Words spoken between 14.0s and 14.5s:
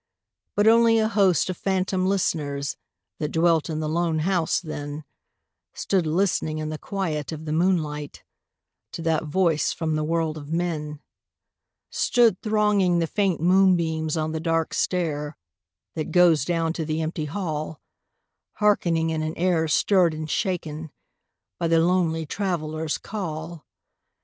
on the